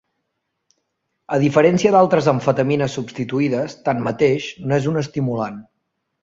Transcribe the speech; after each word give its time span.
A 1.35 1.37
diferència 1.43 1.91
d'altres 1.95 2.29
amfetamines 2.33 2.95
substituïdes, 3.01 3.77
tanmateix, 3.91 4.49
no 4.65 4.77
és 4.83 4.89
un 4.95 4.99
estimulant. 5.05 5.63